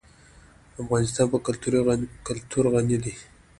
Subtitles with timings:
[0.81, 1.37] افغانستان په
[2.53, 3.13] کلتور غني دی.